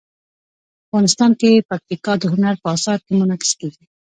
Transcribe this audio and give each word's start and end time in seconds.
افغانستان 0.87 1.31
کې 1.39 1.65
پکتیکا 1.69 2.13
د 2.19 2.23
هنر 2.33 2.55
په 2.63 2.67
اثار 2.75 2.99
کې 3.05 3.13
منعکس 3.19 3.51
کېږي. 3.59 3.83